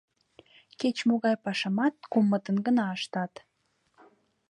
Кеч-могай 0.79 1.35
пашамат 1.45 1.95
кумытын 2.11 2.57
гына 2.65 2.85
ыштат. 2.97 3.33